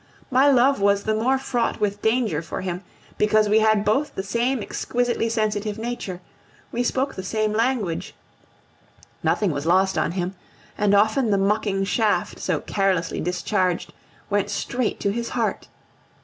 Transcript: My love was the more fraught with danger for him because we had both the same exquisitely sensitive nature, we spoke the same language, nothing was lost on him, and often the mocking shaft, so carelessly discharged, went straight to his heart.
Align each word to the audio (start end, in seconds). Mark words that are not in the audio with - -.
My 0.31 0.49
love 0.49 0.81
was 0.81 1.03
the 1.03 1.13
more 1.13 1.37
fraught 1.37 1.79
with 1.79 2.01
danger 2.01 2.41
for 2.41 2.61
him 2.61 2.83
because 3.19 3.47
we 3.47 3.59
had 3.59 3.85
both 3.85 4.15
the 4.15 4.23
same 4.23 4.63
exquisitely 4.63 5.29
sensitive 5.29 5.77
nature, 5.77 6.21
we 6.71 6.81
spoke 6.83 7.13
the 7.13 7.21
same 7.21 7.53
language, 7.53 8.15
nothing 9.21 9.51
was 9.51 9.67
lost 9.67 9.99
on 9.99 10.13
him, 10.13 10.33
and 10.75 10.95
often 10.95 11.29
the 11.29 11.37
mocking 11.37 11.83
shaft, 11.83 12.39
so 12.39 12.61
carelessly 12.61 13.19
discharged, 13.21 13.93
went 14.27 14.49
straight 14.49 14.99
to 15.01 15.11
his 15.11 15.29
heart. 15.29 15.67